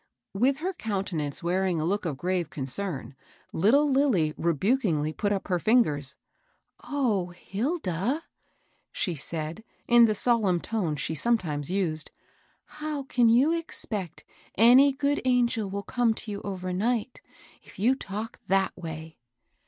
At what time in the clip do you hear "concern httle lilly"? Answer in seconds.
2.49-4.33